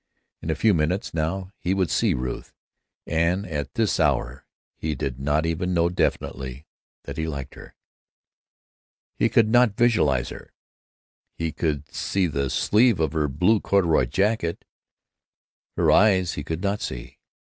In 0.41 0.49
a 0.49 0.55
few 0.55 0.73
minutes, 0.73 1.13
now, 1.13 1.51
he 1.59 1.75
would 1.75 1.91
see 1.91 2.15
Ruth. 2.15 2.55
And 3.05 3.45
at 3.45 3.75
this 3.75 3.99
hour 3.99 4.47
he 4.75 4.95
did 4.95 5.19
not 5.19 5.45
even 5.45 5.75
know 5.75 5.89
definitely 5.89 6.65
that 7.03 7.17
he 7.17 7.27
liked 7.27 7.53
her. 7.53 7.75
He 9.13 9.29
could 9.29 9.47
not 9.47 9.77
visualize 9.77 10.29
her. 10.29 10.55
He 11.35 11.51
could 11.51 11.93
see 11.93 12.25
the 12.25 12.49
sleeve 12.49 12.99
of 12.99 13.13
her 13.13 13.27
blue 13.27 13.59
corduroy 13.59 14.05
jacket; 14.07 14.65
her 15.77 15.91
eyes 15.91 16.33
he 16.33 16.43
could 16.43 16.63
not 16.63 16.81
see. 16.81 17.19